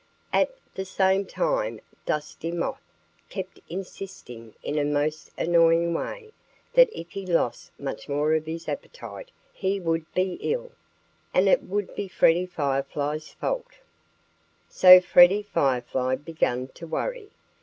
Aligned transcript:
At 0.33 0.55
the 0.73 0.83
same 0.83 1.27
time 1.27 1.79
Dusty 2.07 2.49
Moth 2.49 2.81
kept 3.29 3.59
insisting 3.69 4.55
in 4.63 4.79
a 4.79 4.83
most 4.83 5.29
annoying 5.37 5.93
way 5.93 6.31
that 6.73 6.89
if 6.91 7.11
he 7.11 7.23
lost 7.23 7.71
much 7.77 8.09
more 8.09 8.33
of 8.33 8.47
his 8.47 8.67
appetite 8.67 9.29
he 9.53 9.79
would 9.79 10.11
be 10.15 10.39
ill, 10.41 10.71
and 11.35 11.47
it 11.47 11.61
would 11.61 11.93
be 11.93 12.07
Freddie 12.07 12.47
Firefly's 12.47 13.31
fault. 13.33 13.75
So 14.67 14.99
Freddie 14.99 15.43
Firefly 15.43 16.15
began 16.15 16.69
to 16.69 16.87
worry. 16.87 17.29